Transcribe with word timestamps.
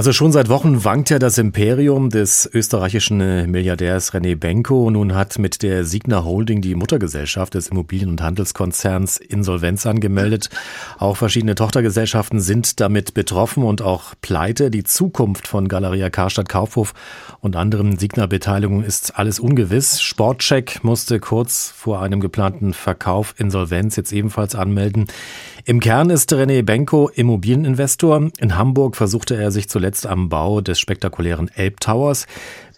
Also 0.00 0.14
schon 0.14 0.32
seit 0.32 0.48
Wochen 0.48 0.82
wankt 0.82 1.10
ja 1.10 1.18
das 1.18 1.36
Imperium 1.36 2.08
des 2.08 2.48
österreichischen 2.54 3.50
Milliardärs 3.50 4.14
René 4.14 4.34
Benko. 4.34 4.90
Nun 4.90 5.14
hat 5.14 5.38
mit 5.38 5.60
der 5.60 5.84
Signa 5.84 6.24
Holding 6.24 6.62
die 6.62 6.74
Muttergesellschaft 6.74 7.52
des 7.52 7.68
Immobilien- 7.68 8.08
und 8.08 8.22
Handelskonzerns 8.22 9.18
Insolvenz 9.18 9.84
angemeldet. 9.84 10.48
Auch 10.98 11.18
verschiedene 11.18 11.54
Tochtergesellschaften 11.54 12.40
sind 12.40 12.80
damit 12.80 13.12
betroffen 13.12 13.62
und 13.62 13.82
auch 13.82 14.14
pleite. 14.22 14.70
Die 14.70 14.84
Zukunft 14.84 15.46
von 15.46 15.68
Galeria 15.68 16.08
Karstadt 16.08 16.48
Kaufhof 16.48 16.94
und 17.40 17.54
anderen 17.54 17.98
Signa-Beteiligungen 17.98 18.86
ist 18.86 19.18
alles 19.18 19.38
ungewiss. 19.38 20.00
Sportcheck 20.00 20.82
musste 20.82 21.20
kurz 21.20 21.74
vor 21.76 22.00
einem 22.00 22.20
geplanten 22.20 22.72
Verkauf 22.72 23.34
Insolvenz 23.36 23.96
jetzt 23.96 24.14
ebenfalls 24.14 24.54
anmelden. 24.54 25.08
Im 25.66 25.78
Kern 25.78 26.08
ist 26.08 26.32
René 26.32 26.62
Benko 26.62 27.10
Immobilieninvestor. 27.12 28.30
In 28.38 28.56
Hamburg 28.56 28.96
versuchte 28.96 29.36
er 29.36 29.50
sich 29.50 29.68
zuletzt 29.68 29.89
am 30.06 30.28
Bau 30.28 30.60
des 30.60 30.78
spektakulären 30.80 31.48
Elbtowers. 31.54 32.26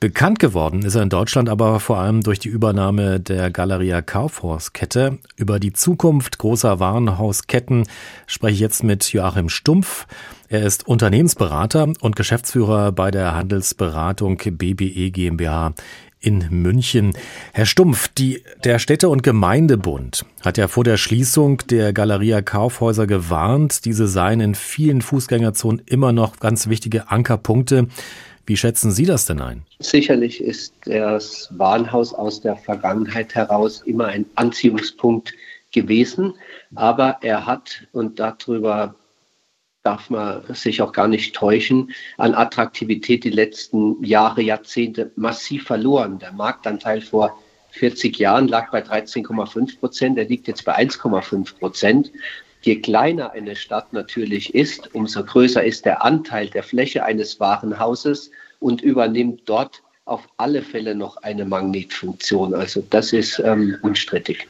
Bekannt 0.00 0.38
geworden 0.38 0.84
ist 0.84 0.94
er 0.94 1.02
in 1.02 1.08
Deutschland 1.08 1.48
aber 1.48 1.80
vor 1.80 1.98
allem 1.98 2.22
durch 2.22 2.38
die 2.38 2.48
Übernahme 2.48 3.18
der 3.18 3.50
Galeria 3.50 4.00
Kaufhauskette. 4.00 5.18
Über 5.34 5.58
die 5.58 5.72
Zukunft 5.72 6.38
großer 6.38 6.78
Warenhausketten 6.78 7.82
spreche 8.28 8.54
ich 8.54 8.60
jetzt 8.60 8.84
mit 8.84 9.12
Joachim 9.12 9.48
Stumpf. 9.48 10.06
Er 10.48 10.64
ist 10.64 10.86
Unternehmensberater 10.86 11.92
und 12.00 12.14
Geschäftsführer 12.14 12.92
bei 12.92 13.10
der 13.10 13.34
Handelsberatung 13.34 14.38
BBE 14.38 15.10
GmbH 15.10 15.74
in 16.20 16.46
München. 16.50 17.12
Herr 17.52 17.66
Stumpf, 17.66 18.08
die, 18.08 18.42
der 18.64 18.78
Städte- 18.78 19.08
und 19.08 19.22
Gemeindebund 19.22 20.24
hat 20.44 20.58
ja 20.58 20.68
vor 20.68 20.84
der 20.84 20.96
Schließung 20.96 21.62
der 21.70 21.92
Galeria 21.92 22.42
Kaufhäuser 22.42 23.06
gewarnt. 23.06 23.84
Diese 23.84 24.08
seien 24.08 24.40
in 24.40 24.54
vielen 24.54 25.02
Fußgängerzonen 25.02 25.82
immer 25.86 26.12
noch 26.12 26.38
ganz 26.40 26.68
wichtige 26.68 27.10
Ankerpunkte. 27.10 27.88
Wie 28.46 28.56
schätzen 28.56 28.90
Sie 28.90 29.04
das 29.04 29.26
denn 29.26 29.40
ein? 29.40 29.64
Sicherlich 29.78 30.42
ist 30.42 30.72
das 30.86 31.48
Warenhaus 31.52 32.14
aus 32.14 32.40
der 32.40 32.56
Vergangenheit 32.56 33.34
heraus 33.34 33.82
immer 33.84 34.06
ein 34.06 34.24
Anziehungspunkt 34.36 35.34
gewesen, 35.70 36.32
aber 36.74 37.18
er 37.20 37.44
hat, 37.44 37.86
und 37.92 38.18
darüber 38.18 38.94
darf 39.82 40.10
man 40.10 40.42
sich 40.54 40.82
auch 40.82 40.92
gar 40.92 41.08
nicht 41.08 41.34
täuschen, 41.34 41.92
an 42.16 42.34
Attraktivität 42.34 43.24
die 43.24 43.30
letzten 43.30 44.02
Jahre, 44.04 44.42
Jahrzehnte 44.42 45.12
massiv 45.16 45.64
verloren. 45.64 46.18
Der 46.18 46.32
Marktanteil 46.32 47.00
vor 47.00 47.38
40 47.70 48.18
Jahren 48.18 48.48
lag 48.48 48.70
bei 48.70 48.82
13,5 48.82 49.78
Prozent, 49.78 50.18
er 50.18 50.24
liegt 50.24 50.48
jetzt 50.48 50.64
bei 50.64 50.76
1,5 50.76 51.58
Prozent. 51.58 52.10
Je 52.62 52.80
kleiner 52.80 53.30
eine 53.32 53.54
Stadt 53.54 53.92
natürlich 53.92 54.54
ist, 54.54 54.94
umso 54.94 55.24
größer 55.24 55.62
ist 55.62 55.84
der 55.84 56.04
Anteil 56.04 56.48
der 56.48 56.64
Fläche 56.64 57.04
eines 57.04 57.38
Warenhauses 57.38 58.30
und 58.58 58.82
übernimmt 58.82 59.42
dort 59.46 59.82
auf 60.06 60.28
alle 60.38 60.62
Fälle 60.62 60.94
noch 60.94 61.18
eine 61.18 61.44
Magnetfunktion. 61.44 62.54
Also 62.54 62.82
das 62.90 63.12
ist 63.12 63.38
ähm, 63.44 63.76
unstrittig. 63.82 64.48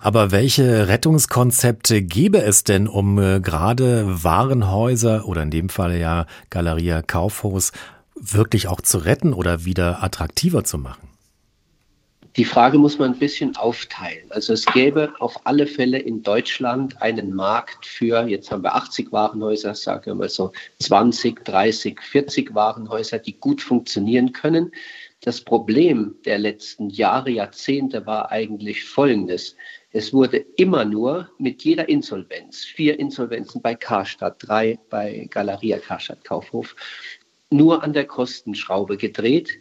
Aber 0.00 0.30
welche 0.30 0.88
Rettungskonzepte 0.88 2.02
gäbe 2.02 2.42
es 2.42 2.64
denn, 2.64 2.88
um 2.88 3.18
äh, 3.18 3.40
gerade 3.40 4.04
Warenhäuser 4.24 5.26
oder 5.26 5.42
in 5.42 5.50
dem 5.50 5.68
Fall 5.68 5.96
ja 5.96 6.26
Galeria 6.50 7.02
Kaufhaus 7.02 7.72
wirklich 8.14 8.68
auch 8.68 8.80
zu 8.80 8.98
retten 8.98 9.32
oder 9.32 9.64
wieder 9.64 10.02
attraktiver 10.02 10.64
zu 10.64 10.78
machen? 10.78 11.12
Die 12.36 12.46
Frage 12.46 12.78
muss 12.78 12.98
man 12.98 13.12
ein 13.12 13.18
bisschen 13.18 13.56
aufteilen. 13.56 14.24
Also 14.30 14.54
es 14.54 14.64
gäbe 14.64 15.12
auf 15.18 15.38
alle 15.44 15.66
Fälle 15.66 15.98
in 15.98 16.22
Deutschland 16.22 17.02
einen 17.02 17.34
Markt 17.34 17.84
für, 17.84 18.26
jetzt 18.26 18.50
haben 18.50 18.62
wir 18.62 18.74
80 18.74 19.12
Warenhäuser, 19.12 19.74
sagen 19.74 20.06
wir 20.06 20.14
mal 20.14 20.28
so 20.30 20.50
20, 20.80 21.44
30, 21.44 22.00
40 22.00 22.54
Warenhäuser, 22.54 23.18
die 23.18 23.38
gut 23.38 23.60
funktionieren 23.60 24.32
können. 24.32 24.72
Das 25.24 25.40
Problem 25.40 26.16
der 26.24 26.36
letzten 26.38 26.90
Jahre, 26.90 27.30
Jahrzehnte 27.30 28.06
war 28.06 28.32
eigentlich 28.32 28.84
folgendes. 28.84 29.54
Es 29.92 30.12
wurde 30.12 30.38
immer 30.56 30.84
nur 30.84 31.30
mit 31.38 31.62
jeder 31.62 31.88
Insolvenz, 31.88 32.64
vier 32.64 32.98
Insolvenzen 32.98 33.62
bei 33.62 33.76
Karstadt, 33.76 34.36
drei 34.40 34.80
bei 34.90 35.28
Galeria 35.30 35.78
Karstadt 35.78 36.24
Kaufhof, 36.24 36.74
nur 37.50 37.84
an 37.84 37.92
der 37.92 38.06
Kostenschraube 38.06 38.96
gedreht, 38.96 39.60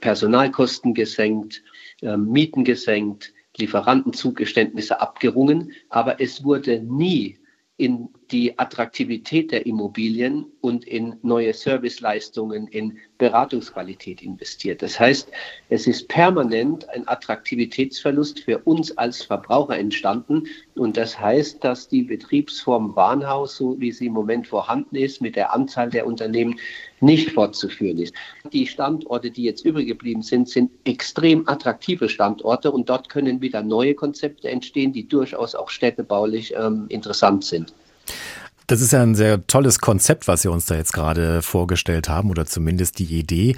Personalkosten 0.00 0.94
gesenkt, 0.94 1.60
ähm, 2.00 2.30
Mieten 2.30 2.62
gesenkt, 2.62 3.32
Lieferantenzugeständnisse 3.56 5.00
abgerungen, 5.00 5.72
aber 5.88 6.20
es 6.20 6.44
wurde 6.44 6.78
nie 6.78 7.36
in 7.78 8.08
die 8.32 8.58
Attraktivität 8.58 9.52
der 9.52 9.64
Immobilien 9.64 10.44
und 10.60 10.84
in 10.84 11.16
neue 11.22 11.54
Serviceleistungen, 11.54 12.66
in 12.66 12.98
Beratungsqualität 13.18 14.20
investiert. 14.20 14.82
Das 14.82 14.98
heißt, 14.98 15.30
es 15.70 15.86
ist 15.86 16.08
permanent 16.08 16.88
ein 16.88 17.06
Attraktivitätsverlust 17.06 18.40
für 18.40 18.58
uns 18.58 18.98
als 18.98 19.22
Verbraucher 19.22 19.78
entstanden. 19.78 20.48
Und 20.78 20.96
das 20.96 21.18
heißt, 21.18 21.62
dass 21.64 21.88
die 21.88 22.02
Betriebsform 22.02 22.94
Warenhaus, 22.96 23.56
so 23.56 23.78
wie 23.80 23.92
sie 23.92 24.06
im 24.06 24.12
Moment 24.12 24.46
vorhanden 24.46 24.96
ist, 24.96 25.20
mit 25.20 25.36
der 25.36 25.54
Anzahl 25.54 25.90
der 25.90 26.06
Unternehmen 26.06 26.58
nicht 27.00 27.32
fortzuführen 27.32 27.98
ist. 27.98 28.14
Die 28.52 28.66
Standorte, 28.66 29.30
die 29.30 29.44
jetzt 29.44 29.64
übrig 29.64 29.88
geblieben 29.88 30.22
sind, 30.22 30.48
sind 30.48 30.70
extrem 30.84 31.48
attraktive 31.48 32.08
Standorte 32.08 32.70
und 32.70 32.88
dort 32.88 33.08
können 33.08 33.40
wieder 33.40 33.62
neue 33.62 33.94
Konzepte 33.94 34.48
entstehen, 34.48 34.92
die 34.92 35.06
durchaus 35.06 35.54
auch 35.54 35.68
städtebaulich 35.68 36.54
ähm, 36.56 36.86
interessant 36.88 37.44
sind. 37.44 37.72
Das 38.68 38.82
ist 38.82 38.92
ja 38.92 39.02
ein 39.02 39.14
sehr 39.14 39.46
tolles 39.46 39.78
Konzept, 39.78 40.28
was 40.28 40.42
Sie 40.42 40.48
uns 40.48 40.66
da 40.66 40.74
jetzt 40.74 40.92
gerade 40.92 41.40
vorgestellt 41.40 42.10
haben, 42.10 42.28
oder 42.28 42.44
zumindest 42.44 42.98
die 42.98 43.18
Idee. 43.18 43.56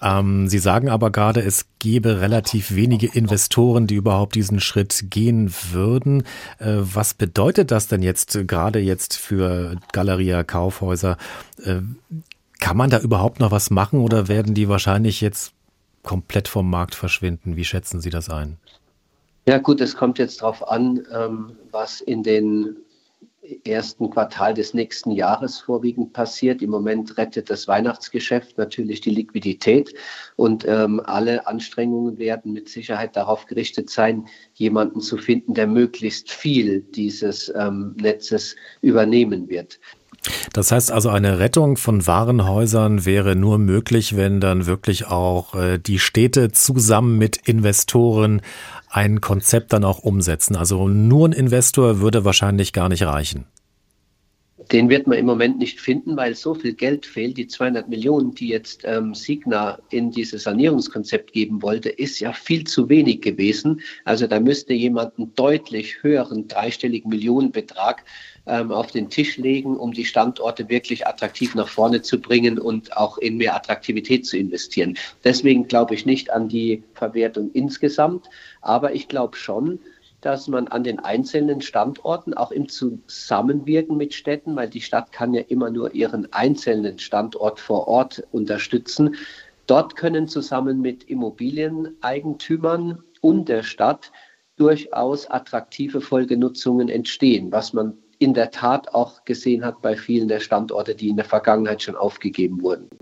Ähm, 0.00 0.46
Sie 0.46 0.58
sagen 0.58 0.88
aber 0.88 1.10
gerade, 1.10 1.40
es 1.40 1.66
gäbe 1.80 2.20
relativ 2.20 2.72
wenige 2.72 3.08
Investoren, 3.08 3.88
die 3.88 3.96
überhaupt 3.96 4.36
diesen 4.36 4.60
Schritt 4.60 5.06
gehen 5.10 5.52
würden. 5.72 6.22
Äh, 6.60 6.76
was 6.76 7.12
bedeutet 7.12 7.72
das 7.72 7.88
denn 7.88 8.02
jetzt 8.02 8.38
gerade 8.46 8.78
jetzt 8.78 9.16
für 9.16 9.78
Galeria 9.90 10.44
Kaufhäuser? 10.44 11.16
Äh, 11.64 11.80
kann 12.60 12.76
man 12.76 12.88
da 12.88 13.00
überhaupt 13.00 13.40
noch 13.40 13.50
was 13.50 13.70
machen 13.70 13.98
oder 13.98 14.28
werden 14.28 14.54
die 14.54 14.68
wahrscheinlich 14.68 15.20
jetzt 15.20 15.54
komplett 16.04 16.46
vom 16.46 16.70
Markt 16.70 16.94
verschwinden? 16.94 17.56
Wie 17.56 17.64
schätzen 17.64 18.00
Sie 18.00 18.10
das 18.10 18.30
ein? 18.30 18.58
Ja 19.44 19.58
gut, 19.58 19.80
es 19.80 19.96
kommt 19.96 20.20
jetzt 20.20 20.40
darauf 20.40 20.68
an, 20.68 21.00
ähm, 21.12 21.56
was 21.72 22.00
in 22.00 22.22
den 22.22 22.76
ersten 23.64 24.10
Quartal 24.10 24.54
des 24.54 24.72
nächsten 24.72 25.10
Jahres 25.10 25.58
vorwiegend 25.58 26.12
passiert. 26.12 26.62
Im 26.62 26.70
Moment 26.70 27.16
rettet 27.18 27.50
das 27.50 27.66
Weihnachtsgeschäft 27.66 28.56
natürlich 28.56 29.00
die 29.00 29.10
Liquidität 29.10 29.94
und 30.36 30.64
ähm, 30.66 31.00
alle 31.04 31.46
Anstrengungen 31.46 32.18
werden 32.18 32.52
mit 32.52 32.68
Sicherheit 32.68 33.16
darauf 33.16 33.46
gerichtet 33.46 33.90
sein, 33.90 34.26
jemanden 34.54 35.00
zu 35.00 35.16
finden, 35.16 35.54
der 35.54 35.66
möglichst 35.66 36.30
viel 36.30 36.82
dieses 36.82 37.52
ähm, 37.56 37.96
Netzes 38.00 38.54
übernehmen 38.80 39.48
wird. 39.48 39.80
Das 40.52 40.70
heißt 40.70 40.92
also, 40.92 41.08
eine 41.08 41.38
Rettung 41.38 41.76
von 41.76 42.06
Warenhäusern 42.06 43.04
wäre 43.04 43.34
nur 43.34 43.58
möglich, 43.58 44.16
wenn 44.16 44.40
dann 44.40 44.66
wirklich 44.66 45.06
auch 45.06 45.54
äh, 45.54 45.78
die 45.78 45.98
Städte 45.98 46.52
zusammen 46.52 47.18
mit 47.18 47.36
Investoren 47.36 48.40
ein 48.88 49.20
Konzept 49.20 49.72
dann 49.72 49.84
auch 49.84 50.00
umsetzen. 50.00 50.54
Also 50.56 50.88
nur 50.88 51.28
ein 51.28 51.32
Investor 51.32 52.00
würde 52.00 52.24
wahrscheinlich 52.24 52.72
gar 52.72 52.88
nicht 52.88 53.02
reichen. 53.04 53.46
Den 54.72 54.88
wird 54.88 55.06
man 55.06 55.18
im 55.18 55.26
Moment 55.26 55.58
nicht 55.58 55.80
finden, 55.80 56.16
weil 56.16 56.34
so 56.34 56.54
viel 56.54 56.72
Geld 56.72 57.04
fehlt. 57.04 57.36
Die 57.36 57.46
200 57.46 57.90
Millionen, 57.90 58.34
die 58.34 58.48
jetzt 58.48 58.82
ähm, 58.84 59.14
Signa 59.14 59.78
in 59.90 60.10
dieses 60.10 60.44
Sanierungskonzept 60.44 61.34
geben 61.34 61.60
wollte, 61.60 61.90
ist 61.90 62.20
ja 62.20 62.32
viel 62.32 62.64
zu 62.64 62.88
wenig 62.88 63.20
gewesen. 63.20 63.82
Also 64.06 64.26
da 64.26 64.40
müsste 64.40 64.72
jemand 64.72 65.18
einen 65.18 65.34
deutlich 65.34 66.02
höheren 66.02 66.48
dreistelligen 66.48 67.10
Millionenbetrag 67.10 68.02
ähm, 68.46 68.72
auf 68.72 68.90
den 68.90 69.10
Tisch 69.10 69.36
legen, 69.36 69.76
um 69.76 69.92
die 69.92 70.06
Standorte 70.06 70.68
wirklich 70.70 71.06
attraktiv 71.06 71.54
nach 71.54 71.68
vorne 71.68 72.00
zu 72.00 72.18
bringen 72.18 72.58
und 72.58 72.96
auch 72.96 73.18
in 73.18 73.36
mehr 73.36 73.54
Attraktivität 73.54 74.24
zu 74.24 74.38
investieren. 74.38 74.96
Deswegen 75.22 75.68
glaube 75.68 75.94
ich 75.94 76.06
nicht 76.06 76.32
an 76.32 76.48
die 76.48 76.82
Verwertung 76.94 77.50
insgesamt, 77.52 78.30
aber 78.62 78.94
ich 78.94 79.08
glaube 79.08 79.36
schon, 79.36 79.80
dass 80.22 80.48
man 80.48 80.68
an 80.68 80.84
den 80.84 81.00
einzelnen 81.00 81.60
Standorten 81.60 82.32
auch 82.32 82.50
im 82.52 82.68
Zusammenwirken 82.68 83.96
mit 83.96 84.14
Städten, 84.14 84.56
weil 84.56 84.70
die 84.70 84.80
Stadt 84.80 85.12
kann 85.12 85.34
ja 85.34 85.42
immer 85.42 85.68
nur 85.68 85.94
ihren 85.94 86.32
einzelnen 86.32 86.98
Standort 86.98 87.60
vor 87.60 87.86
Ort 87.88 88.22
unterstützen, 88.32 89.16
dort 89.66 89.96
können 89.96 90.28
zusammen 90.28 90.80
mit 90.80 91.04
Immobilieneigentümern 91.04 93.02
und 93.20 93.48
der 93.48 93.62
Stadt 93.62 94.12
durchaus 94.56 95.28
attraktive 95.28 96.00
Folgenutzungen 96.00 96.88
entstehen, 96.88 97.50
was 97.52 97.72
man 97.72 97.98
in 98.18 98.34
der 98.34 98.52
Tat 98.52 98.94
auch 98.94 99.24
gesehen 99.24 99.64
hat 99.64 99.82
bei 99.82 99.96
vielen 99.96 100.28
der 100.28 100.40
Standorte, 100.40 100.94
die 100.94 101.08
in 101.08 101.16
der 101.16 101.24
Vergangenheit 101.24 101.82
schon 101.82 101.96
aufgegeben 101.96 102.62
wurden. 102.62 102.90